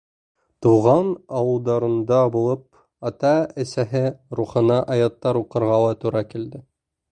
Тыуған 0.65 1.11
ауылдарында 1.39 2.17
булып, 2.37 2.65
ата-әсәһе 3.11 4.03
рухына 4.41 4.81
аяттар 4.97 5.43
уҡырға 5.45 5.81
ла 5.87 5.95
тура 6.05 6.27
килде. 6.35 6.67